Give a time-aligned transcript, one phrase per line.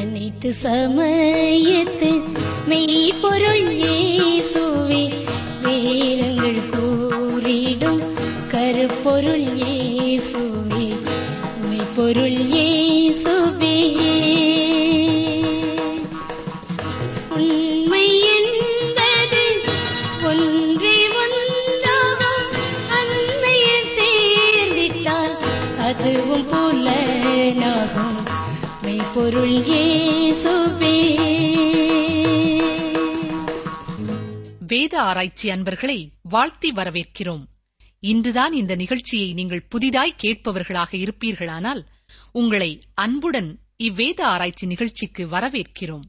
[0.00, 2.10] அனைத்து சமயத்து
[2.68, 3.61] மெய்ப்பொருள்
[34.93, 37.43] வேத ஆராய்ச்சி அன்பர்களை வாழ்த்தி வரவேற்கிறோம்.
[37.99, 41.81] இன்றுதான் இந்த நிகழ்ச்சியை நீங்கள் புதிதாய் கேட்பவர்களாக இருப்பீர்களானால்
[42.31, 46.05] உங்களை அன்புடன் இவ்வேத ஆராய்ச்சி நிகழ்ச்சிக்கு வரவேற்கிறோம்.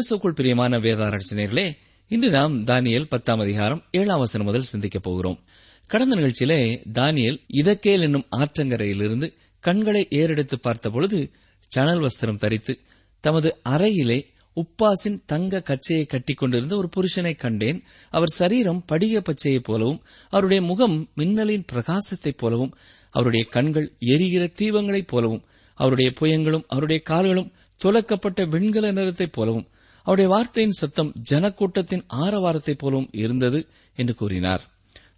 [0.00, 1.76] கிறிஸ்துக்குள் பிரியமான வேதாராய்ச்சினர்களே
[2.08, 5.38] இன்று நாம் தானியல் பத்தாம் அதிகாரம் ஏழாம் வசனம் முதல் சிந்திக்கப் போகிறோம்.
[5.86, 12.78] கடந்த நிகழ்ச்சியிலே தானியல் இதக்கேல் என்னும் ஆற்றங்கரையிலிருந்து கண்களை ஏறெடுத்து பார்த்தபொழுது சணல் வஸ்திரம் தரித்து
[13.20, 14.26] தமது அறையிலே
[14.56, 17.82] உப்பாசின் தங்க கச்சையை கட்டிக் கொண்டிருந்த ஒரு புருஷனை கண்டேன்.
[18.10, 22.74] அவர் சரீரம் படிக பச்சையைப் போலவும் அவருடைய முகம் மின்னலின் பிரகாசத்தைப் போலவும்
[23.10, 27.52] அவருடைய கண்கள் எரிகிற தீபங்களைப் போலவும் அவருடைய புயங்களும் அவருடைய கால்களும்
[27.84, 29.68] துலக்கப்பட்ட வெண்கல நிறத்தைப் போலவும்
[30.10, 34.70] அவருடைய வார்த்தையின் சத்தம் ஜனக்கூட்டத்தின் ஆரவாரத்தைப் போலவும் இருந்தது என்று கூறினார்.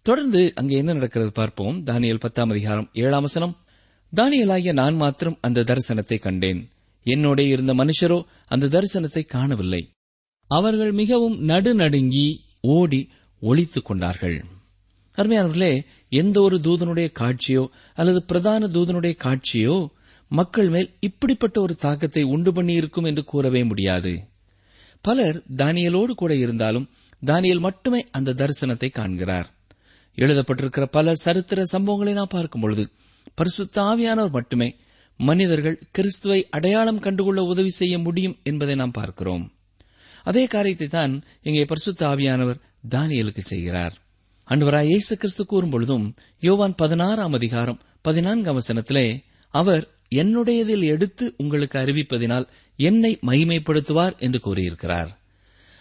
[0.02, 1.84] தொடர்ந்து அங்கே என்ன நடக்கிறது பார்ப்போம்.
[1.86, 3.56] தானியல் பத்தாம் அதிகாரம் ஏழாம் வசனம்.
[4.16, 6.70] தானியலாகிய நான் மாத்திரம் அந்த தரிசனத்தை கண்டேன்.
[7.04, 9.90] என்னோட இருந்த மனுஷரோ அந்த தரிசனத்தை காணவில்லை.
[10.46, 13.08] அவர்கள் மிகவும் நடுநடுங்கி ஓடி
[13.40, 14.44] ஒழித்துக் கொண்டார்கள்.
[15.16, 19.88] அருமையானவர்களே எந்த ஒரு தூதனுடைய காட்சியோ அல்லது பிரதான தூதனுடைய காட்சியோ
[20.28, 24.30] மக்கள் மேல் இப்படிப்பட்ட ஒரு தாக்கத்தை உண்டு பண்ணியிருக்கும் என்று கூறவே முடியாது.
[25.02, 26.90] பலர் தானியலோடு கூட இருந்தாலும்
[27.22, 29.48] தானியல் மட்டுமே அந்த தரிசனத்தை காண்கிறார்.
[30.16, 32.84] எழுதப்பட்டிருக்கிற பல சரித்திர சம்பவங்களை நாம் பார்க்கும்பொழுது
[33.34, 34.68] பரிசுத்த ஆவியானவர் மட்டுமே
[35.16, 39.44] மனிதர்கள் கிறிஸ்துவை அடையாளம் கண்டுகொள்ள உதவி செய்ய முடியும் என்பதை நாம் பார்க்கிறோம்.
[40.22, 43.94] அதே காரியத்தை தான் இங்கே பரிசுத்த ஆவியானவர் தானியலுக்கு செய்கிறார்.
[44.48, 46.06] அன்பராய் இயேசு கிறிஸ்து கூறும் பொழுதும்
[46.40, 49.06] யோவான் பதினாறாம் அதிகாரம் பதினான்காம் வசனத்திலே
[49.54, 49.84] அவர்
[50.20, 52.46] என்னுடையதில் எடுத்து உங்களுக்கு அறிவிப்பதினால்
[52.78, 55.10] என்னை மகிமைப்படுத்துவார் என்று கூறியிருக்கிறார்.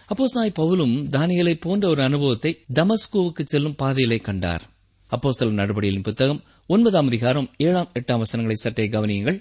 [0.08, 4.64] அப்போ சாய் பவுலும் தானியலை போன்ற ஒரு அனுபவத்தை தமஸ்கோவுக்கு செல்லும் பாதையிலே கண்டார்.
[5.10, 9.38] அப்போ சில நடவடிக்கையின் புத்தகம் ஒன்பதாம் அதிகாரம் ஏழாம் எட்டாம் வசனங்களை சற்றே கவனியுங்கள்.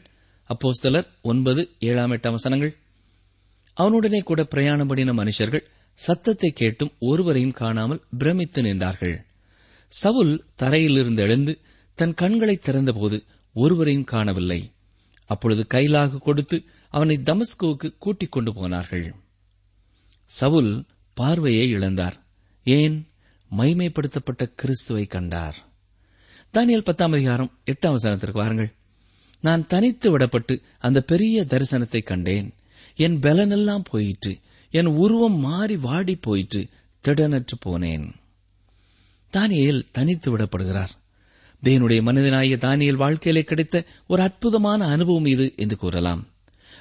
[0.49, 2.73] அப்போ சிலர் ஒன்பது ஏழாம் எட்டாம் வசனங்கள்.
[3.77, 5.67] அவனுடனே கூட பிரயாணம் பண்ணின மனுஷர்கள்
[5.99, 9.15] சத்தத்தை கேட்டும் ஒருவரையும் காணாமல் பிரமித்து நின்றார்கள்.
[9.91, 11.53] சவுல் தரையிலிருந்து எழுந்து
[11.97, 13.17] தன் கண்களை திறந்தபோது
[13.55, 14.59] ஒருவரையும் காணவில்லை.
[15.31, 19.13] அப்பொழுது கைலாக கொடுத்து அவனை தமஸ்கோவுக்கு கூட்டிக் கொண்டு போனார்கள்.
[20.25, 22.13] சவுல் பார்வையை இழந்தார்.
[22.63, 23.07] ஏன்?
[23.57, 25.55] மைமைப்படுத்தப்பட்ட கிறிஸ்துவை கண்டார்.
[26.53, 28.73] தானியல் பத்தாம் அதிகாரம் எட்டாம் வசனத்திற்கு வாருங்கள்.
[29.41, 32.53] நான் தனித்து விடப்பட்டு அந்த பெரிய தரிசனத்தை கண்டேன்.
[32.95, 34.39] என் பலனெல்லாம் போயிற்று.
[34.69, 36.67] என் உருவம் மாறி வாடி போயிற்று.
[37.07, 38.13] திடனற்று போனேன்.
[39.33, 40.89] தானியல் தனித்து விடப்படுகிறார்.
[41.65, 46.27] தேவனுடைய மனிதனாகிய தானியல் வாழ்க்கையிலே கிடைத்த ஒரு அற்புதமான அனுபவம் இது என்று கூறலாம்.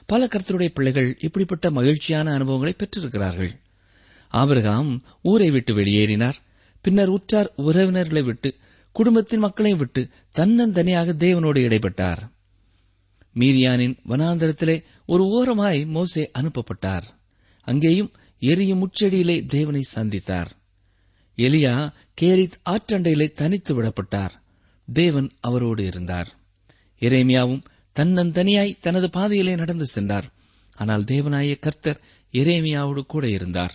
[0.06, 3.50] பல கர்த்தருடைய பிள்ளைகள் இப்படிப்பட்ட மகிழ்ச்சியான அனுபவங்களை பெற்றிருக்கிறார்கள்.
[4.28, 6.34] ஆபிரகாம் ஊரை விட்டு வெளியேறினார்.
[6.80, 8.54] பின்னர் உற்றார் உறவினர்களை விட்டு
[8.92, 10.08] குடும்பத்தின் மக்களையும் விட்டு
[10.38, 12.18] தன்னந்தனியாக தேவனோடு இடைப்பட்டார்.
[13.34, 17.02] மீதியானின் வனாந்தரத்திலே ஒரு ஓரமாய் மோசே அனுப்பப்பட்டார்.
[17.62, 20.46] அங்கேயும் எரியும் முச்செடியிலே தேவனை சந்தித்தார்.
[21.37, 24.39] எலியா கேரித் ஆற்றண்டையிலே தனித்து விடப்பட்டார்.
[24.92, 26.28] தேவன் அவரோடு இருந்தார்.
[27.00, 27.64] எரேமியாவும்
[27.99, 30.25] தன்னந்தனியாய் தனது பாதையிலே நடந்து சென்றார்.
[30.76, 32.00] ஆனால் தேவனாய கர்த்தர்
[32.32, 33.75] எரேமியாவோடு கூட இருந்தார்.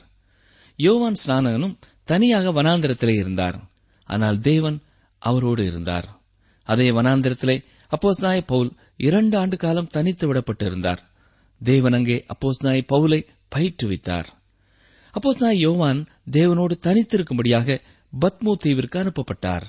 [0.76, 3.58] யோவான் ஸ்நானகனும் தனியாக வனாந்திரத்திலே இருந்தார்.
[4.06, 4.82] ஆனால் தேவன்
[5.20, 6.08] அவரோடு இருந்தார்.
[6.64, 10.98] அதே வனாந்திரத்திலே அப்போஸ்நாய பவுல் இரண்டு ஆண்டு காலம் தனித்து விடப்பட்டிருந்தார்.
[11.64, 14.26] தேவன் அங்கே அப்போஸ்நாய பவுலை பயிற்றுவித்தார்.
[15.14, 17.82] அப்போஸ்நாய யோவான் தேவனோடு தனித்திருக்கும்படியாக
[18.22, 19.64] பத்மோ தீவிற்கு அனுப்பப்பட்டார்.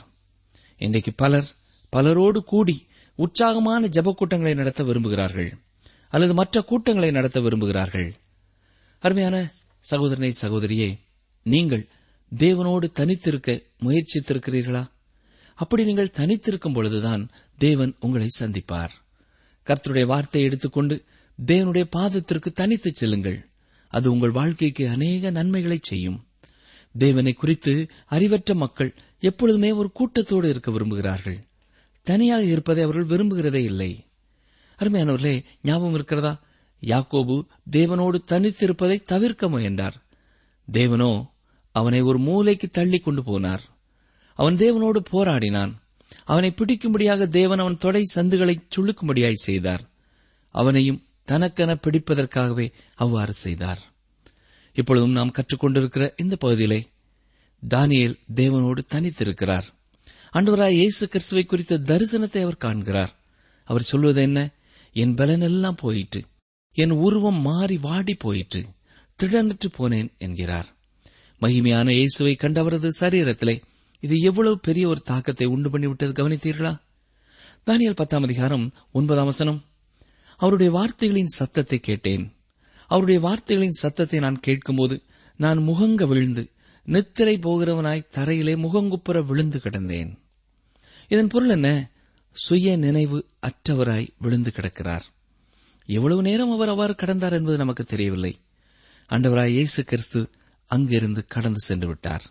[0.78, 1.50] இன்றைக்கு பலர்
[1.90, 5.50] பலரோடு கூடி உற்சாகமான ஜப கூட்டங்களை நடத்த விரும்புகிறார்கள்.
[6.09, 8.12] அல்லது மற்ற கூட்டங்களை நடத்த விரும்புகிறார்கள்.
[8.99, 10.99] அருமையான சகோதரனை சகோதரியே
[11.42, 11.87] நீங்கள்
[12.37, 14.87] தேவனோடு தனித்திருக்க முயற்சித்திருக்கிறீர்களா?
[15.54, 18.90] அப்படி நீங்கள் தனித்திருக்கும் பொழுதுதான் தேவன் உங்களை சந்திப்பார்.
[19.66, 21.04] கர்த்தருடைய வார்த்தையை எடுத்துக்கொண்டு
[21.47, 23.49] தேவனுடைய பாதத்திற்கு தனித்துச் செல்லுங்கள்.
[23.88, 26.25] அது உங்கள் வாழ்க்கைக்கு அநேக நன்மைகளை செய்யும்.
[26.99, 31.38] தேவனை குறித்து அறிவற்ற மக்கள் எப்பொழுதுமே ஒரு கூட்டத்தோடு இருக்க விரும்புகிறார்கள்.
[32.03, 34.05] தனியாக இருப்பதை அவர்கள் விரும்புகிறதே இல்லை.
[34.79, 36.41] அருமையானவர்களே ஞாபகம் இருக்கிறதா?
[36.81, 39.95] யாக்கோபு தேவனோடு தனித்திருப்பதை தவிர்க்க முயன்றார்.
[40.73, 41.26] தேவனோ
[41.73, 43.61] அவனை ஒரு மூலைக்கு தள்ளி கொண்டு போனார்.
[44.35, 45.73] அவன் தேவனோடு போராடினான்.
[46.25, 49.81] அவனை பிடிக்கும்படியாக தேவன் அவன் தொடை சந்துகளை சுழுக்கும்படியாய் செய்தார்.
[50.50, 53.95] அவனையும் தனக்கென பிடிப்பதற்காகவே அவ்வாறு செய்தார்.
[54.76, 56.88] இப்பொழுதும் நாம் கற்றுக்கொண்டிருக்கிற இந்த பகுதியிலே
[57.68, 59.62] தானியல் தேவனோடு தனித்திருக்கிறார்.
[60.33, 63.16] அன்றுவராய் இயேசு கிறிஸ்துவை குறித்த தரிசனத்தை அவர் காண்கிறார்.
[63.64, 64.50] அவர் சொல்வது என்ன?
[64.92, 66.25] என் பலன் எல்லாம் போயிற்று.
[66.73, 68.66] என் உருவம் மாறி வாடி போயிற்று.
[69.23, 70.75] திடனற்று போனேன் என்கிறார்.
[71.40, 73.62] மகிமையான இயேசுவை கண்டவரது சரீரத்திலே
[74.00, 76.80] இது எவ்வளவு பெரிய ஒரு தாக்கத்தை உண்டு பண்ணிவிட்டது கவனித்தீர்களா?
[77.66, 79.64] தானியல் பத்தாம் அதிகாரம் ஒன்பதாம் வசனம்.
[80.37, 82.36] அவருடைய வார்த்தைகளின் சத்தத்தை கேட்டேன்.
[82.87, 85.02] அவருடைய வார்த்தைகளின் சத்தத்தை நான் கேட்கும்போது
[85.37, 86.50] நான் முகங்க விழுந்து
[86.85, 90.19] நித்திரை போகிறவனாய் தரையிலே முகங்குப்புற விழுந்து கிடந்தேன்.
[91.09, 91.90] இதன் பொருள் என்ன?
[92.33, 95.05] சுய நினைவு அற்றவராய் விழுந்து கிடக்கிறார்.
[95.87, 98.40] எவ்வளவு நேரம் அவர் அவ்வாறு கடந்தார் என்பது நமக்கு தெரியவில்லை.
[99.09, 100.28] அண்டவராய் இயேசு கிறிஸ்து
[100.64, 102.23] அங்கிருந்து கடந்து சென்று விட்டார்.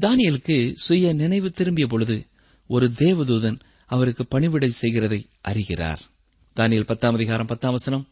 [0.00, 2.26] தானியலுக்கு சுய நினைவு திரும்பிய பொழுது
[2.66, 6.00] ஒரு தேவதூதன் அவருக்கு பணிவிடை செய்கிறதை அறிகிறார்.
[6.56, 8.08] தானியல் பத்தாம் அதிகாரம் பத்தாம் வசனம்.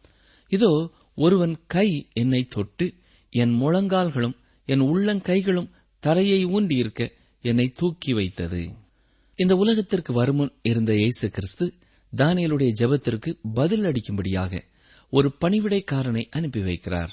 [0.49, 0.91] இதோ
[1.25, 2.95] ஒருவன் கை என்னை தொட்டு
[3.31, 4.37] என் முழங்கால்களும்
[4.67, 7.13] என் உள்ளங்கைகளும் தரையை ஊண்டியிருக்க
[7.43, 8.71] என்னை தூக்கி வைத்தது.
[9.35, 11.75] இந்த உலகத்திற்கு வருமுன் இருந்த இயேசு கிறிஸ்து
[12.17, 14.61] தானியலுடைய ஜெபத்திற்கு பதில் அளிக்கும்படியாக
[15.11, 17.09] ஒரு பணிவிடைக்காரனை அனுப்பி வைக்கிறார்.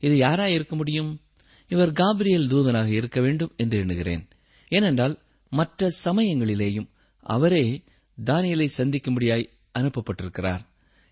[0.00, 1.20] இது யாரா இருக்க முடியும்?
[1.68, 4.28] இவர் காபிரியல் தூதனாக இருக்க வேண்டும் என்று எண்ணுகிறேன்.
[4.68, 5.18] ஏனென்றால்
[5.50, 6.88] மற்ற சமயங்களிலேயும்
[7.20, 7.82] அவரே
[8.24, 10.60] தானியலை சந்திக்கும்படியாய் அனுப்பப்பட்டிருக்கிறார்.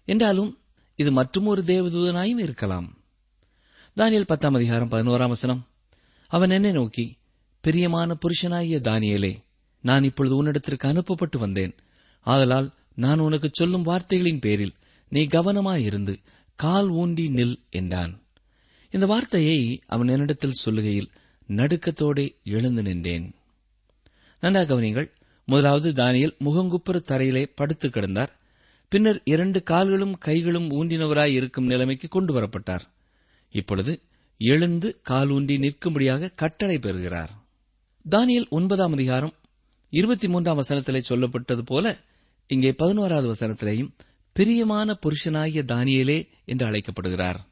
[0.05, 0.62] என்றாலும்
[1.03, 2.97] இது மற்றுமொரு தேவதூதனாயும் இருக்கலாம்.
[3.97, 5.69] தானியல் பத்தாம் அதிகாரம் பதினோராம் வசனம்.
[6.29, 7.17] அவன் என்னை நோக்கி
[7.61, 9.33] பிரியமான புருஷனாகிய தானியலே
[9.81, 11.75] நான் இப்பொழுது உன்னிடத்திற்கு அனுப்பப்பட்டு வந்தேன்.
[12.21, 14.75] ஆதலால் நான் உனக்கு சொல்லும் வார்த்தைகளின் பேரில்
[15.09, 16.23] நீ கவனமாயிருந்து
[16.55, 18.23] கால் ஊண்டி நில் என்றான்.
[18.91, 21.11] இந்த வார்த்தையை அவன் என்னிடத்தில் சொல்லுகையில்
[21.49, 23.35] நடுக்கத்தோடே எழுந்து நின்றேன்.
[24.41, 25.11] நன்றாக கவனிங்கள்
[25.45, 28.41] முதலாவது தானியல் முகங்குப்புற தரையிலே படுத்து கிடந்தார்.
[28.93, 32.81] பின்னர் இரண்டு கால்களும் கைகளும் ஊன்றினவராய் இருக்கும் நிலைமைக்கு கொண்டு வரப்பட்டார்
[33.51, 34.01] இப்பொழுது
[34.39, 37.31] எழுந்து கால் நிற்கும்படியாக கட்டளை பெறுகிறார்.
[38.11, 39.33] தானியல் ஒன்பதாம் அதிகாரம்
[39.91, 41.99] இருபத்தி மூன்றாம் வசனத்திலே சொல்லப்பட்டது போல
[42.47, 43.91] இங்கே பதினோராவது வசனத்திலேயும்
[44.33, 47.49] பிரியமான புருஷனாகிய தானியலே என்று அழைக்கப்படுகிறார்.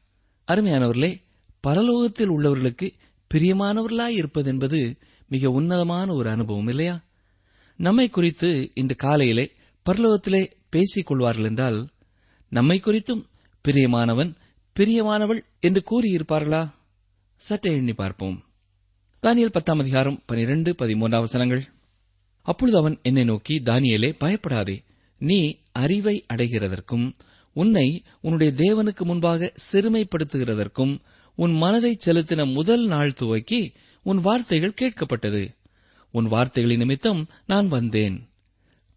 [0.47, 1.21] அருமையானவர்களே
[1.67, 2.91] பரலோகத்தில் உள்ளவர்களுக்கு
[3.33, 7.03] பிரியமானவர்களாய் இருப்பது என்பது மிக உன்னதமான ஒரு அனுபவம் இல்லையா?
[7.75, 9.51] நம்மை குறித்து இன்று காலையிலே
[9.89, 11.87] பரலோகத்திலே பேசிக் கொள்வார்கள் என்றால்
[12.49, 13.23] நம்மை குறித்தும்
[13.67, 14.35] பிரியமானவன்
[14.79, 16.71] பிரியமானவள் என்று கூறியிருப்பார்களா?
[17.35, 18.43] சற்றே எண்ணி பார்ப்போம்.
[19.23, 21.63] தானியல் பத்தாம் அதிகாரம் பனிரெண்டு பதிமூன்றாம் வசனங்கள்.
[22.41, 24.83] அப்பொழுது அவன் என்னை நோக்கி தானியலே பயப்படாதே.
[25.17, 27.13] நீ அறிவை அடைகிறதற்கும்
[27.53, 30.99] உன்னை உன்னுடைய தேவனுக்கு முன்பாக சிறுமைப்படுத்துகிறதற்கும்
[31.35, 33.73] உன் மனதை செலுத்தின முதல் நாள் துவக்கி
[34.03, 35.55] உன் வார்த்தைகள் கேட்கப்பட்டது.
[36.11, 38.30] உன் வார்த்தைகளின் நிமித்தம் நான் வந்தேன்.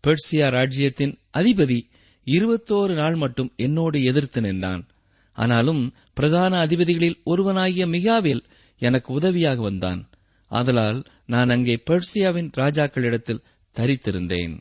[0.04, 1.78] பெர்சியா ராஜ்யத்தின் அதிபதி
[2.26, 4.86] இருபத்தோரு நாள் மட்டும் என்னோடு எதிர்த்து நின்றான்.
[5.32, 8.42] ஆனாலும் பிரதான அதிபதிகளில் ஒருவனாகிய மிகாவில்
[8.78, 10.08] எனக்கு உதவியாக வந்தான்.
[10.50, 13.44] ஆதலால் நான் அங்கே பெர்சியாவின் ராஜாக்களிடத்தில்
[13.74, 14.60] தரித்திருந்தேன்.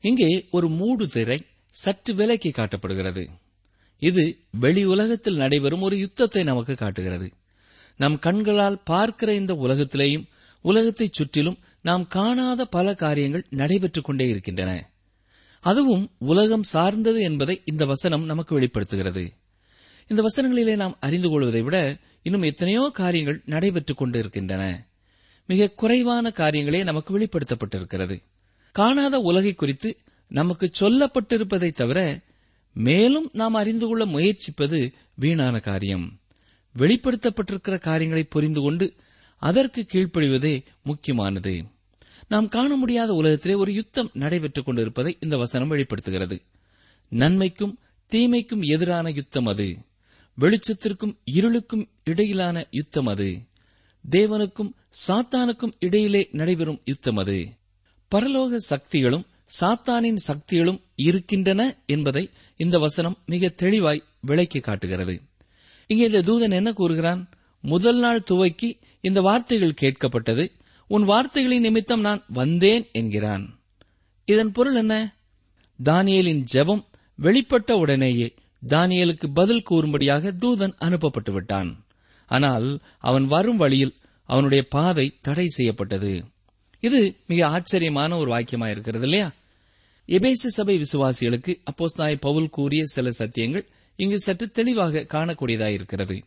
[0.00, 3.28] இங்கே ஒரு மூடு திரை சற்று விலக்கி காட்டப்படுகிறது.
[3.98, 7.32] இது வெளி உலகத்தில் நடைபெறும் ஒரு யுத்தத்தை நமக்கு காட்டுகிறது.
[7.96, 10.26] நம் கண்களால் பார்க்கிற இந்த உலகத்திலேயும்
[10.60, 14.90] உலகத்தைச் சுற்றிலும் நாம் காணாத பல காரியங்கள் நடைபெற்றுக் கொண்டே இருக்கின்றன.
[15.60, 19.32] அதுவும் உலகம் சார்ந்தது என்பதை இந்த வசனம் நமக்கு வெளிப்படுத்துகிறது.
[20.06, 24.86] இந்த வசனங்களிலே நாம் அறிந்து கொள்வதை விட இன்னும் எத்தனையோ காரியங்கள் நடைபெற்றுக் கொண்டு இருக்கின்றன
[25.46, 28.22] மிக குறைவான காரியங்களே நமக்கு வெளிப்படுத்தப்பட்டிருக்கிறது.
[28.72, 29.96] காணாத உலகை குறித்து
[30.28, 32.20] நமக்கு சொல்லப்பட்டிருப்பதை தவிர
[32.72, 36.18] மேலும் நாம் அறிந்து கொள்ள முயற்சிப்பது வீணான காரியம்.
[36.78, 38.94] வெளிப்படுத்தப்பட்டிருக்கிற காரியங்களை புரிந்து கொண்டு
[39.36, 41.72] அதற்கு கீழ்ப்படிவதே முக்கியமானது.
[42.28, 46.42] நாம் காண முடியாத உலகத்திலே ஒரு யுத்தம் நடைபெற்றுக் கொண்டிருப்பதை இந்த வசனம் வெளிப்படுத்துகிறது.
[47.08, 47.78] நன்மைக்கும்
[48.12, 49.76] தீமைக்கும் எதிரான யுத்தம் அது.
[50.40, 53.38] வெளிச்சத்திற்கும் இருளுக்கும் இடையிலான யுத்தம் அது.
[54.10, 54.72] தேவனுக்கும்
[55.08, 57.48] சாத்தானுக்கும் இடையிலே நடைபெறும் யுத்தம் அது.
[58.14, 59.26] பரலோக சக்திகளும்
[59.60, 65.20] சாத்தானின் சக்திகளும் இருக்கின்றன என்பதை இந்த வசனம் மிக தெளிவாய் விளக்கி காட்டுகிறது.
[65.86, 67.28] இங்கே இந்த தூதன் என்ன கூறுகிறான்?
[67.60, 70.52] முதல் நாள் துவக்கி இந்த வார்த்தைகள் கேட்கப்பட்டது.
[70.86, 73.58] உன் வார்த்தைகளின் நிமித்தம் நான் வந்தேன் என்கிறான்.
[74.24, 75.16] இதன் பொருள் என்ன?
[75.84, 76.84] தானியலின் ஜெபம்
[77.22, 78.34] வெளிப்பட்ட உடனேயே
[78.68, 81.84] தானியலுக்கு பதில் கூறும்படியாக தூதன் அனுப்பப்பட்டு விட்டான்.
[82.26, 83.94] ஆனால் அவன் வரும் வழியில்
[84.24, 86.24] அவனுடைய பாதை தடை செய்யப்பட்டது.
[86.80, 89.32] இது மிக ஆச்சரியமான ஒரு வாக்கியமா இருக்கிறது இல்லையா?
[90.06, 93.66] எபேசு சபை விசுவாசிகளுக்கு அப்போஸ்தாய் பவுல் கூறிய சில சத்தியங்கள்
[93.96, 96.22] இங்கு சற்று தெளிவாக காணக்கூடியதாயிருக்கிறது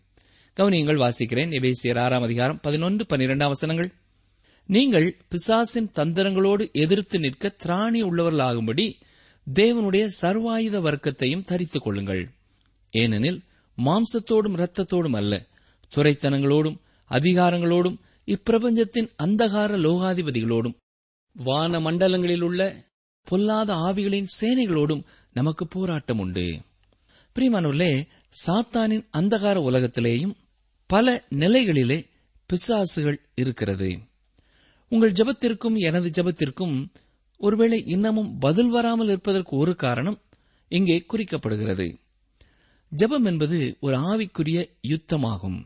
[0.56, 1.52] கவனியங்கள் வாசிக்கிறேன்.
[1.52, 3.91] எபேசியர் ஆறாம் அதிகாரம் பதினொன்று பன்னிரெண்டாம் வசனங்கள்.
[4.67, 8.86] நீங்கள் பிசாசின் தந்திரங்களோடு எதிர்த்து நிற்க திராணி உள்ளவர்களாகும்படி
[9.53, 12.23] தேவனுடைய சர்வாயுத வர்க்கத்தையும் தரித்துக் கொள்ளுங்கள்.
[12.93, 13.39] ஏனெனில்
[13.77, 15.45] மாம்சத்தோடும் இரத்தத்தோடும் அல்ல
[15.95, 16.77] துரைத்தனங்களோடும்
[17.10, 20.75] அதிகாரங்களோடும் இப்பிரபஞ்சத்தின் அந்தகார லோகாதிபதிகளோடும்
[21.34, 22.62] வான மண்டலங்களில் உள்ள
[23.23, 25.03] பொல்லாத ஆவிகளின் சேனைகளோடும்
[25.34, 26.45] நமக்கு போராட்டம் உண்டு.
[27.36, 28.08] பிரியமானவர்களே
[28.45, 30.36] சாத்தானின் அந்தகார உலகத்திலேயும்
[30.86, 31.99] பல நிலைகளிலே
[32.49, 33.89] பிசாசுகள் இருக்கிறது.
[34.89, 36.76] உங்கள் ஜெபத்திற்கும் எனது ஜெபத்திற்கும்
[37.38, 40.21] ஒருவேளை இன்னமும் பதில் வராமல் இருப்பதற்கு ஒரு காரணம்
[40.69, 41.97] இங்கே குறிக்கப்படுகிறது.
[42.95, 45.65] ஜெபம் என்பது ஒரு ஆவிக்குரிய யுத்தமாகும்.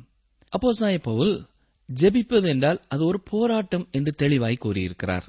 [0.49, 1.47] அப்போ பவுல்
[2.01, 5.25] ஜெபிப்பது என்றால் அது ஒரு போராட்டம் என்று தெளிவாய் கூறியிருக்கிறார்.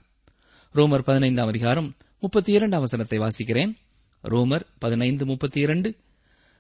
[0.75, 3.73] ரோமர் பதினைந்தாம் அதிகாரம் முப்பத்தி இரண்டாம் வசனத்தை வாசிக்கிறேன்.
[4.25, 5.97] ரோமர் பதினைந்து முப்பத்தி இரண்டு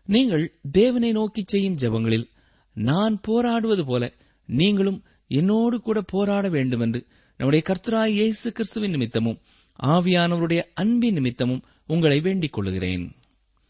[0.04, 2.26] நீங்கள் தேவனை நோக்கி செய்யும் ஜெபங்களில்
[2.74, 4.12] நான் போராடுவது போல
[4.46, 9.40] நீங்களும் என்னோடு கூட போராட வேண்டும் என்று நம்முடைய கர்த்தராய் இயேசு கிறிஸ்துவின் நிமித்தமும்
[9.82, 13.12] ஆவியானவருடைய அன்பின் நிமித்தமும் உங்களை வேண்டிக் கொள்கிறேன்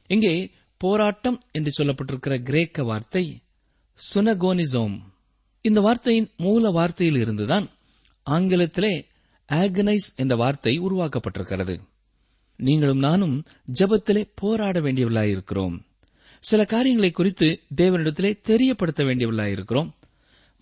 [0.06, 3.42] இங்கே போராட்டம் என்று சொல்லப்பட்டிருக்கிற கிரேக்க வார்த்தை
[4.14, 4.98] சுனகோனிசோம்.
[5.60, 7.68] இந்த வார்த்தையின் மூல வார்த்தையில் இருந்துதான்
[8.30, 9.04] ஆங்கிலத்திலே
[9.48, 11.78] ஆகனைஸ் என்ற வார்த்தை உருவாக்கப்பட்டிருக்கிறது.
[12.56, 13.44] நீங்களும் நானும்
[13.80, 15.82] ஜபத்திலே போராட வேண்டியவர்களாயிருக்கிறோம்.
[16.40, 19.90] சில காரியங்களை குறித்து தேவனிடத்திலே தெரியப்படுத்த வேண்டியவர்களாயிருக்கிறோம்.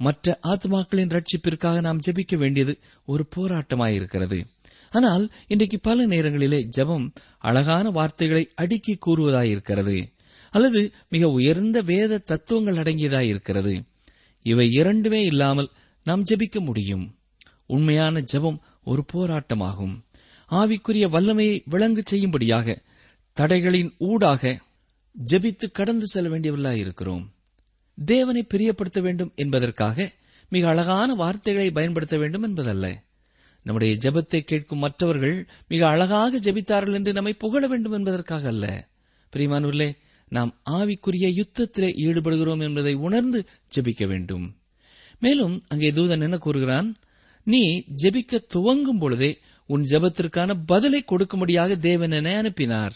[0.00, 4.44] மற்ற ஆத்மாக்களின் ரட்சிப்பிற்காக நாம் ஜெபிக்க வேண்டியது ஒரு போராட்டமாயிருக்கிறது.
[4.90, 10.12] ஆனால் இன்றைக்கு பல நேரங்களிலே ஜெபம் அழகான வார்த்தைகளை அடுக்கி கூறுவதாயிருக்கிறது.
[10.50, 13.82] அல்லது மிக உயர்ந்த வேத தத்துவங்கள் அடங்கியதாயிருக்கிறது.
[14.42, 15.70] இவை இரண்டுமே இல்லாமல்
[16.04, 17.18] நாம் ஜெபிக்க முடியும்.
[17.66, 20.00] உண்மையான ஜெபம் ஒரு போராட்டமாகும்.
[20.50, 22.82] ஆவிக்குரிய வல்லமையை விளங்கு செய்யும்படியாக
[23.40, 24.60] தடைகளின் ஊடாக
[25.32, 27.26] ஜெபித்து கடந்து செல்ல வேண்டியவர்களாயிருக்கிறோம்.
[28.04, 30.10] தேவனை பிரியப்படுத்த வேண்டும் என்பதற்காக
[30.48, 33.02] மிக அழகான வார்த்தைகளை பயன்படுத்த வேண்டும் என்பதல்ல.
[33.62, 38.88] நம்முடைய ஜெபத்தை கேட்கும் மற்றவர்கள் மிக அழகாக ஜெபித்தார்கள் என்று நம்மை புகழ வேண்டும் என்பதற்காக அல்ல.
[39.36, 39.96] பிரியமானூர்லே
[40.28, 44.56] நாம் ஆவிக்குரிய யுத்தத்திலே ஈடுபடுகிறோம் என்பதை உணர்ந்து ஜெபிக்க வேண்டும்.
[45.20, 46.96] மேலும் அங்கே தூதன் என்ன கூறுகிறான்?
[47.44, 52.92] நீ ஜெபிக்க துவங்கும் பொழுதே உன் ஜெபத்திற்கான பதிலை கொடுக்கும்படியாக தேவன் என அனுப்பினார்.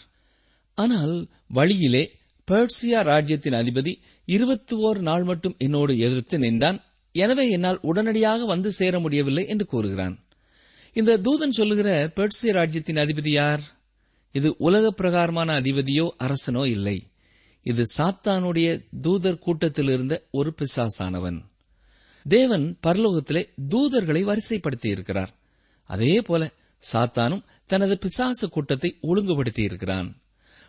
[0.73, 2.11] ஆனால் வழியிலே
[2.51, 6.81] பெர்சியா ராஜ்யத்தின் அதிபதி இருபத்தி ஓர் நாள் மட்டும் என்னோடு எதிர்த்து நின்றான்.
[7.11, 10.19] எனவே என்னால் உடனடியாக வந்து சேர முடியவில்லை என்று கூறுகிறான்.
[10.93, 13.63] இந்த தூதன் சொல்லுகிற பெர்சிய ராஜ்யத்தின் அதிபதி யார்?
[14.31, 17.07] இது உலக பிரகாரமான அதிபதியோ அரசனோ இல்லை.
[17.63, 21.39] இது சாத்தானுடைய தூதர் கூட்டத்தில் இருந்த ஒரு பிசாசானவன்.
[22.25, 25.31] தேவன் பரலோகத்திலே தூதர்களை வரிசைப்படுத்தி இருக்கிறார்
[25.85, 26.53] அதே போல
[26.93, 30.09] சாத்தானும் தனது பிசாசு கூட்டத்தை ஒழுங்குபடுத்தி இருக்கிறான்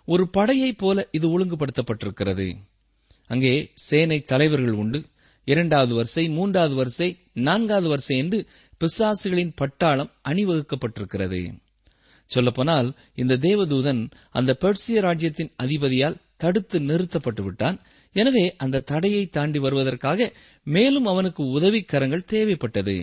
[0.07, 2.57] ஒரு படையைப் போல இது ஒழுங்குபடுத்தப்பட்டிருக்கிறது.
[3.27, 5.05] அங்கே சேனை தலைவர்கள் உண்டு.
[5.45, 8.47] இரண்டாவது வரிசை மூன்றாவது வரிசை நான்காவது வரிசை என்று
[8.81, 11.41] பிசாசுகளின் பட்டாளம் அணிவகுக்கப்பட்டிருக்கிறது.
[12.25, 17.81] சொல்லப்போனால் இந்த தேவதூதன் அந்த பெர்சிய ராஜ்யத்தின் அதிபதியால் தடுத்து நிறுத்தப்பட்டு விட்டான்.
[18.13, 20.33] எனவே அந்த தடையை தாண்டி வருவதற்காக
[20.65, 22.97] மேலும் அவனுக்கு உதவிக்கரங்கள் தேவைப்பட்டது.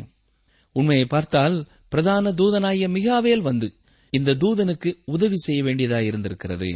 [0.72, 3.74] உண்மையை பார்த்தால் பிரதான தூதனாகிய மிகாவேல் வந்து
[4.10, 6.72] இந்த தூதனுக்கு உதவி செய்ய வேண்டியதாயிருந்திருக்கிறது.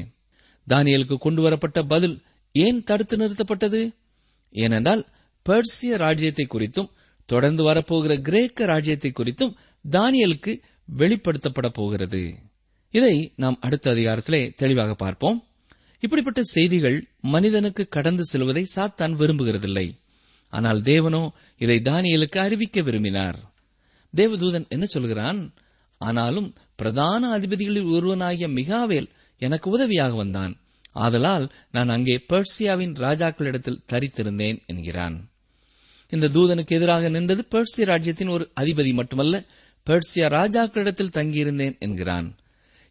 [0.69, 3.82] தானியலுக்கு கொண்டு வரப்பட்ட பதில் ஏன் தடுத்து நிறுத்தப்பட்டது?
[4.51, 5.08] ஏனென்றால்
[5.45, 6.89] பெர்சிய ராஜ்யத்தை குறித்தும்
[7.25, 9.56] தொடர்ந்து வரப்போகிற கிரேக்க ராஜ்யத்தை குறித்தும்
[9.89, 10.62] தானியலுக்கு
[10.97, 12.36] வெளிப்படுத்தப்பட போகிறது.
[12.89, 15.43] இதை நாம் அடுத்த அதிகாரத்திலே தெளிவாக பார்ப்போம்.
[15.99, 19.88] இப்படிப்பட்ட செய்திகள் மனிதனுக்கு கடந்து செல்வதை சாத்தான் விரும்புகிறதில்லை.
[20.49, 23.39] ஆனால் தேவனோ இதை தானியலுக்கு அறிவிக்க விரும்பினார்.
[24.15, 25.53] தேவதூதன் என்ன சொல்கிறான்?
[25.97, 30.62] ஆனாலும் பிரதான அதிபதிகளில் ஒருவனாகிய மிகாவேல் எனக்கு உதவியாக வந்தான்.
[30.91, 35.30] ஆதலால் நான் அங்கே பெர்சியாவின் ராஜாக்களிடத்தில் தரித்திருந்தேன் என்கிறான்.
[36.10, 39.43] இந்த தூதனுக்கு எதிராக நின்றது பெர்சிய ராஜ்யத்தின் ஒரு அதிபதி மட்டுமல்ல
[39.89, 42.36] பெர்சியா ராஜாக்களிடத்தில் தங்கியிருந்தேன் என்கிறான்.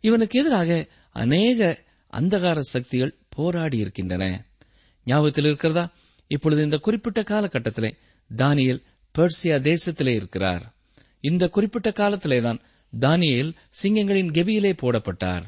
[0.01, 1.83] இவனுக்கு எதிராக அநேக
[2.13, 4.45] அந்தகார சக்திகள் போராடி இருக்கின்றன
[5.05, 5.93] ஞாபகத்தில் இருக்கிறதா?
[6.27, 7.97] இப்பொழுது இந்த குறிப்பிட்ட காலகட்டத்திலே
[8.37, 8.83] தானியல்
[9.19, 10.75] பெர்சியா தேசத்திலே இருக்கிறார்.
[11.21, 12.61] இந்த குறிப்பிட்ட காலத்திலேதான்
[13.01, 15.43] தானியல் சிங்கங்களின் கெபியிலே போடப்பட்டார்.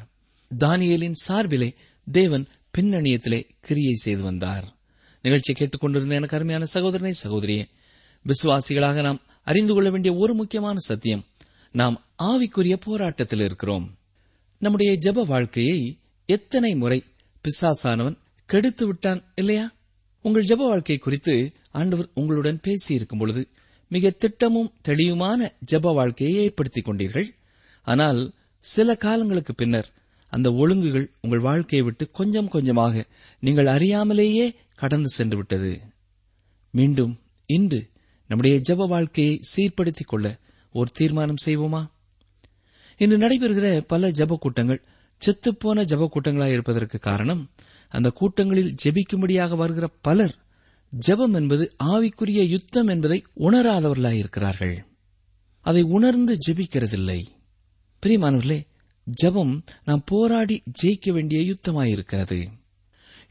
[0.57, 1.75] தானியலின் சார்பிலே
[2.11, 4.77] தேவன் பின்னணியத்திலே கிரியை செய்து வந்தார்.
[5.21, 7.65] நிகழ்ச்சி கேட்டுக்கொண்டிருந்த எனக்கு அருமையான சகோதரனை சகோதரியே
[8.25, 11.25] விசுவாசிகளாக நாம் அறிந்து கொள்ள வேண்டிய ஒரு முக்கியமான சத்தியம்
[11.71, 13.97] நாம் ஆவிக்குரிய போராட்டத்தில் இருக்கிறோம்.
[14.57, 17.03] நம்முடைய ஜெப வாழ்க்கையை எத்தனை முறை
[17.43, 19.75] பிசாசானவன் கெடுத்து விட்டான் இல்லையா?
[20.21, 23.47] உங்கள் ஜெப வாழ்க்கை குறித்து ஆண்டவர் உங்களுடன் பேசியிருக்கும் பொழுது
[23.87, 27.29] மிக திட்டமும் தெளிவுமான ஜெப வாழ்க்கையை ஏற்படுத்திக் கொண்டீர்கள்.
[27.81, 29.89] ஆனால் சில காலங்களுக்கு பின்னர்
[30.29, 33.05] அந்த ஒழுங்குகள் உங்கள் வாழ்க்கையை விட்டு கொஞ்சம் கொஞ்சமாக
[33.39, 35.79] நீங்கள் அறியாமலேயே கடந்து சென்று விட்டது.
[36.71, 37.89] மீண்டும் இன்று
[38.27, 40.37] நம்முடைய ஜெப வாழ்க்கையை சீர்படுத்திக் கொள்ள
[40.71, 41.81] ஒரு தீர்மானம் செய்வோமா?
[42.97, 44.81] இன்று நடைபெறுகிற பல ஜெப கூட்டங்கள்
[45.21, 47.49] செத்துப்போன ஜெப கூட்டங்களாக இருப்பதற்கு காரணம்
[47.89, 50.35] அந்த கூட்டங்களில் ஜெபிக்கும்படியாக வருகிற பலர்
[51.07, 54.77] ஜெபம் என்பது ஆவிக்குரிய யுத்தம் என்பதை உணராதவர்களாயிருக்கிறார்கள்
[55.61, 57.25] அதை உணர்ந்து ஜெபிக்கிறதில்லை.
[58.05, 58.59] பிரியமானவர்களே
[59.13, 62.47] ஜெபம் நாம் போராடி ஜெயிக்க வேண்டிய யுத்தமாயிருக்கிறது.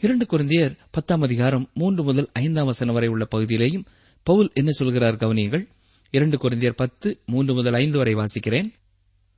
[0.01, 3.85] இரண்டு குருந்தியர் பத்தாம் அதிகாரம் மூன்று முதல் ஐந்தாம் வசனம் வரை உள்ள பகுதியிலேயும்
[4.23, 5.69] பவுல் என்ன சொல்கிறார் கவனியங்கள்.
[6.11, 8.73] இரண்டு குருந்தியர் பத்து மூன்று முதல் ஐந்து வரை வாசிக்கிறேன்.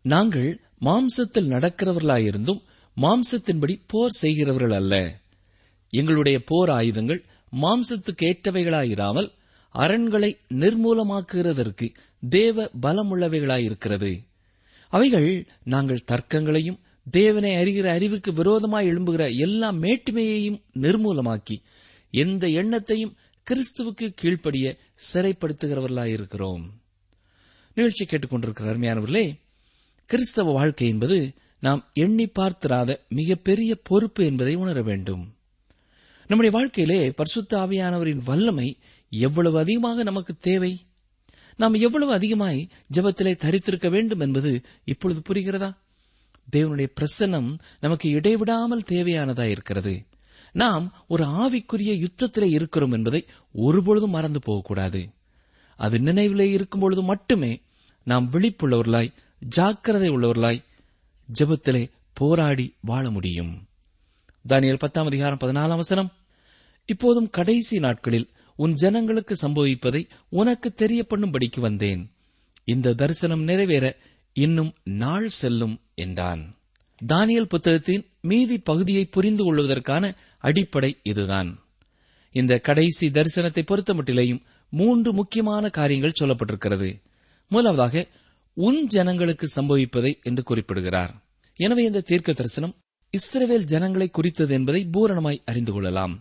[0.02, 2.62] நாங்கள் மாம்சத்தில் நடக்கிறவர்களாயிருந்தும்
[3.00, 5.20] மாம்சத்தின்படி போர் செய்கிறவர்கள் அல்ல.
[5.90, 7.24] எங்களுடைய போர் ஆயுதங்கள்
[7.62, 9.30] மாம்சத்துக்கு ஏற்றவைகளாயிராமல்
[9.74, 11.94] அரண்களை நிர்மூலமாக்குகிறதற்கு
[12.30, 14.28] தேவ பலமுள்ளவைகளாயிருக்கிறது.
[14.90, 16.78] அவைகள் நாங்கள் தர்க்கங்களையும்
[17.10, 21.56] தேவனை அறிகிற அறிவுக்கு விரோதமாய் எழும்புகிற எல்லா மேட்டுமையையும் நிர்மூலமாக்கி
[22.10, 23.12] எந்த எண்ணத்தையும்
[23.46, 24.76] கிறிஸ்துவுக்கு கீழ்ப்படிய
[25.12, 26.64] சிறைப்படுத்துகிறவர்களாயிருக்கிறோம்.
[27.74, 29.38] நிகழ்ச்சி கேட்டுக்கொண்டிருக்கிற அருமையானவர்களே
[30.06, 35.34] கிறிஸ்தவ வாழ்க்கை என்பது நாம் எண்ணி பார்த்திராத மிகப்பெரிய பொறுப்பு என்பதை உணர வேண்டும்.
[36.26, 38.78] நம்முடைய வாழ்க்கையிலே பரிசுத்த ஆவியானவரின் வல்லமை
[39.10, 40.72] எவ்வளவு அதிகமாக நமக்கு தேவை?
[41.60, 45.76] நாம் எவ்வளவு அதிகமாய் ஜெபத்திலே தரித்திருக்க வேண்டும் என்பது இப்பொழுது புரிகிறதா?
[46.52, 50.04] தேவனுடைய பிரசன்னம் நமக்கு இடைவிடாமல் தேவையானதா இருக்கிறது.
[50.52, 55.10] நாம் ஒரு ஆவிக்குரிய யுத்தத்திலே இருக்கிறோம் என்பதை ஒருபொழுதும் மறந்து போகக்கூடாது.
[55.76, 57.62] அது நினைவிலே இருக்கும் பொழுது மட்டுமே
[58.02, 60.64] நாம் விழிப்புள்ளவர்களாய் ஜாக்கிரதை உள்ளவர்களாய்
[61.38, 63.66] ஜபத்திலே போராடி வாழ முடியும்.
[64.48, 66.12] தானியல் பத்தாம் அதிகாரம் பதினாலாம் வசனம்.
[66.84, 68.30] இப்போதும் கடைசி நாட்களில்
[68.62, 72.02] உன் ஜனங்களுக்கு சம்பவிப்பதை உனக்கு தெரியப்பண்ணும்படிக்கு வந்தேன்.
[72.64, 73.96] இந்த தரிசனம் நிறைவேற
[74.32, 76.42] இன்னும் நாள் செல்லும் என்றான்.
[77.08, 80.04] தானியல் புத்தகத்தின் மீதி பகுதியை புரிந்து கொள்வதற்கான
[80.38, 81.50] அடிப்படை இதுதான்.
[82.34, 84.42] இந்த கடைசி தரிசனத்தை பொறுத்தமட்டிலேயும்
[84.72, 86.90] மூன்று முக்கியமான காரியங்கள் சொல்லப்பட்டிருக்கிறது.
[87.48, 88.04] முதலாவதாக
[88.56, 91.12] உன் ஜனங்களுக்கு சம்பவிப்பதை என்று குறிப்பிடுகிறார்.
[91.60, 92.76] எனவே இந்த தீர்க்க தரிசனம்
[93.14, 96.14] இஸ்ரவேல் ஜனங்களை குறித்தது என்பதை பூரணமாய் அறிந்து கொள்ளலாம்.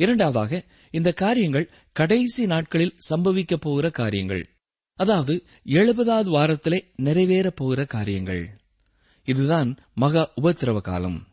[0.00, 4.48] இரண்டாவதாக இந்த காரியங்கள் கடைசி நாட்களில் சம்பவிக்கப் போகிற காரியங்கள்.
[4.94, 8.60] அதாவது எழுபதாவது வாரத்திலே நிறைவேறப் போகிற காரியங்கள்.
[9.24, 11.26] இதுதான் மகா உபத்திரவ காலம்.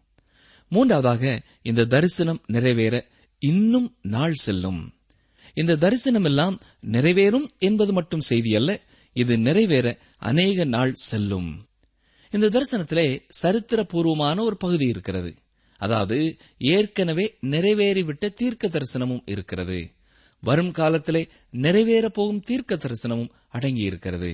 [0.69, 3.08] மூன்றாவதாக இந்த தரிசனம் நிறைவேற
[3.39, 4.93] இன்னும் நாள் செல்லும்.
[5.53, 8.82] இந்த தரிசனம் எல்லாம் நிறைவேறும் என்பது மட்டும் செய்தி அல்ல
[9.13, 11.67] இது நிறைவேற அநேக நாள் செல்லும்.
[12.32, 15.36] இந்த தரிசனத்திலே சரித்திரபூர்வமான ஒரு பகுதி இருக்கிறது.
[15.77, 16.17] அதாவது
[16.57, 19.79] ஏற்கனவே நிறைவேறிவிட்ட தீர்க்க தரிசனமும் இருக்கிறது.
[20.43, 21.23] வரும் காலத்திலே
[21.61, 24.31] நிறைவேறப் போகும் தீர்க்க தரிசனமும் அடங்கியிருக்கிறது.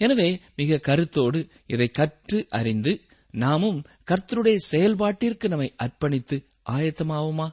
[0.00, 2.92] எனவே மிக கருத்தோடு இதை கற்று அறிந்து
[3.34, 6.36] நாமும் கர்த்தருடைய செயல்பாட்டிற்கு நம்மை அர்ப்பணித்து
[6.70, 7.46] ஆயத்தமாவோமா?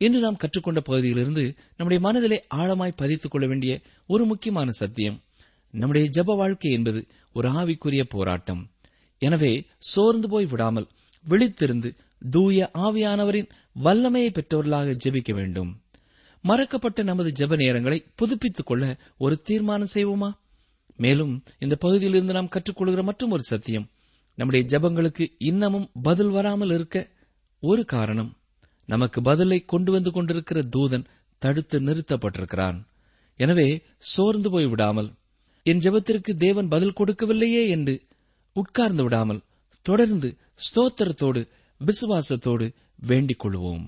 [0.00, 1.44] இன்று நாம் கற்றுக்கொண்ட பகுதியிலிருந்து
[1.76, 3.72] நம்முடைய மனதிலே ஆழமாய் பதித்துக் கொள்ள வேண்டிய
[4.06, 5.18] ஒரு முக்கியமான சத்தியம்
[5.74, 7.00] நம்முடைய ஜப வாழ்க்கை என்பது
[7.36, 8.62] ஒரு ஆவிக்குரிய போராட்டம்.
[9.22, 9.52] எனவே
[9.92, 10.88] சோர்ந்து போய் விடாமல்
[11.24, 11.90] விழித்திருந்து
[12.22, 15.70] தூய ஆவியானவரின் வல்லமையை பெற்றவர்களாக ஜெபிக்க வேண்டும்.
[16.44, 18.84] மறக்கப்பட்ட நமது ஜெப நேரங்களை புதுப்பித்துக் கொள்ள
[19.18, 20.30] ஒரு தீர்மானம் செய்வோமா?
[20.96, 23.88] மேலும் இந்த பகுதியிலிருந்து நாம் கற்றுக்கொள்கிற மற்றும் ஒரு சத்தியம்
[24.38, 26.98] நம்முடைய ஜெபங்களுக்கு இன்னமும் பதில் வராமல் இருக்க
[27.62, 28.30] ஒரு காரணம்
[28.86, 32.78] நமக்கு பதிலை கொண்டு வந்து கொண்டிருக்கிற தூதன் தடுத்து நிறுத்தப்பட்டிருக்கிறான்.
[33.36, 35.10] எனவே சோர்ந்து போய் விடாமல்
[35.62, 37.94] என் ஜெபத்திற்கு தேவன் பதில் கொடுக்கவில்லையே என்று
[38.52, 39.44] உட்கார்ந்து விடாமல்
[39.86, 40.28] தொடர்ந்து
[40.66, 41.40] ஸ்தோத்திரத்தோடு
[41.86, 42.66] விசுவாசத்தோடு
[43.06, 43.84] வேண்டிக் கொள்வோம்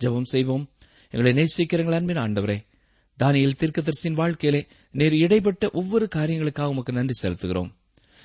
[0.00, 0.64] ஜெபம் செய்வோம்.
[1.10, 2.56] எங்களை நேசிக்கிறங்கள் அன்பின் ஆண்டவரே.
[3.18, 7.70] தானியல் தீர்க்கதரிசின் வாழ்க்கையிலே நேர் இடைப்பட்ட ஒவ்வொரு காரியங்களுக்காக உமக்கு நன்றி செலுத்துகிறோம்.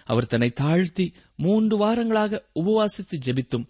[0.05, 3.65] அவர் தன்னை தாழ்த்தி மூன்று வாரங்களாக உபவாசித்து ஜெபித்தும்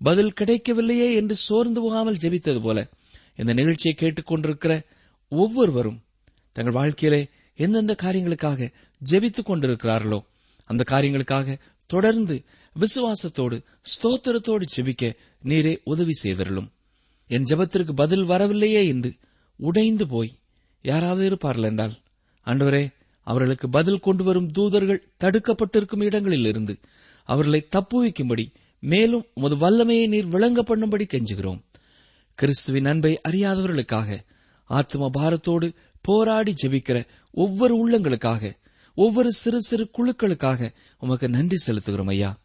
[0.00, 2.88] பதில் கிடைக்கவில்லையே என்று சோர்ந்து போகாமல் ஜெபித்தது போல
[3.36, 4.84] இந்த நிகழ்ச்சியை கேட்டுக்கொண்டிருக்கிற
[5.28, 6.02] ஒவ்வொருவரும்
[6.52, 8.72] தங்கள் வாழ்க்கையிலே எந்தெந்த காரியங்களுக்காக
[9.10, 10.18] ஜெபித்துக் கொண்டிருக்கிறார்களோ
[10.64, 12.42] அந்த காரியங்களுக்காக தொடர்ந்து
[12.76, 13.56] விசுவாசத்தோடு
[13.92, 15.12] ஸ்தோத்திரத்தோடு செபிக்க
[15.44, 16.68] நீரே உதவி செய்தருளும்.
[17.26, 19.14] என் ஜெபத்திற்கு பதில் வரவில்லையே என்று
[19.56, 20.32] உடைந்து போய்
[20.82, 21.94] யாராவது இருப்பார்கள் என்றால்
[22.46, 22.92] ஆண்டவரே
[23.26, 26.78] அவர்களுக்கு பதில் கொண்டு வரும் தூதர்கள் தடுக்கப்பட்டிருக்கும் இடங்களில் இருந்து
[27.24, 28.46] அவர்களை தப்புவிக்கும்படி
[28.80, 31.60] மேலும் உமது வல்லமையை நீர் விளங்க பண்ணும்படி கெஞ்சுகிறோம்.
[32.34, 34.18] கிறிஸ்துவின் அன்பை அறியாதவர்களுக்காக
[34.64, 35.68] ஆத்ம பாரத்தோடு
[36.00, 38.52] போராடி ஜெபிக்கிற ஒவ்வொரு உள்ளங்களுக்காக
[38.94, 42.40] ஒவ்வொரு சிறு சிறு குழுக்களுக்காக உமக்கு நன்றி செலுத்துகிறோம் ஐயா.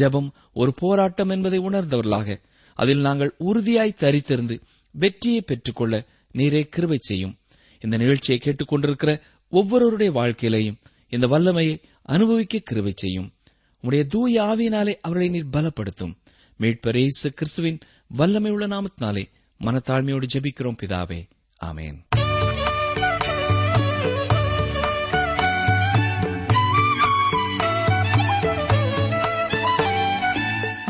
[0.00, 2.40] ஜெபம் ஒரு போராட்டம் என்பதை உணர்ந்தவர்களாக
[2.74, 7.38] அதில் நாங்கள் உறுதியாய் தரித்திருந்து வெற்றியை பெற்றுக்கொள்ள நீரே கிருபை செய்யும்.
[7.80, 10.76] இந்த நிகழ்ச்சியை கேட்டுக்கொண்டிருக்கிற ஒவ்வொருவருடைய வாழ்க்கையிலையும்
[11.08, 13.32] இந்த வல்லமையை அனுபவிக்க கிருபை செய்யும்.
[13.80, 16.16] உடைய தூய ஆவியினாலே அவர்களை நீர் பலப்படுத்தும்.
[16.58, 19.24] மீட்பர் இயேசு கிறிஸ்துவின் வல்லமை உள்ள நாமத்தினாலே
[19.60, 21.28] மனத்தாழ்மையோடு ஜெபிக்கிறோம் பிதாவே.
[21.64, 22.13] ஆமேன்.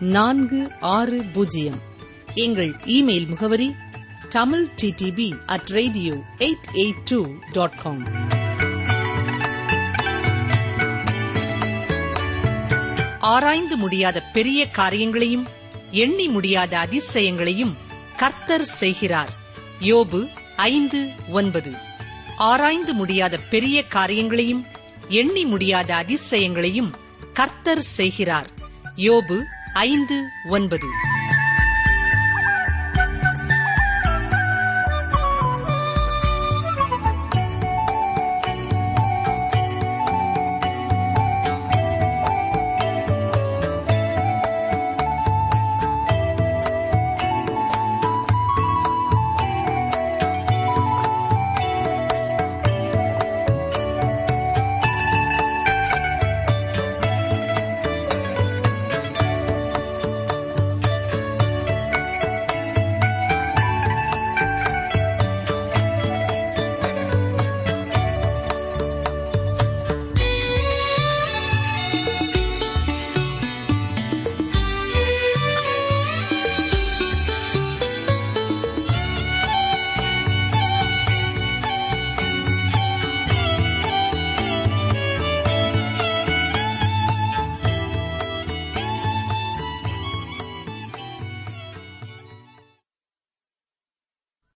[0.00, 1.78] நான்கு ஆறு பூஜ்ஜியம்.
[2.34, 3.74] எங்கள் இமெயில் முகவரி
[4.28, 8.28] Tamil DTP at radio eight eight two dot com
[13.18, 15.46] ஆராய்ந்து முடியாத பெரிய காரியங்களையும்
[15.90, 17.76] எண்ணி முடியாத அதிசயங்களையும்
[18.16, 19.30] கர்த்தர் செய்கிறார்.
[19.80, 21.72] யோபு ஐந்து ஒன்பது.
[22.36, 24.66] ஆராய்ந்து முடியாத பெரிய காரியங்களையும்
[25.08, 26.92] எண்ணி முடியாத அதிசயங்களையும்
[27.32, 28.50] கர்த்தர் செய்கிறார்.
[28.96, 30.86] யோபு ஐந்து ஒன்பது.